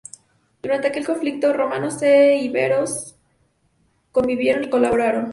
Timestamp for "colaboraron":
4.71-5.29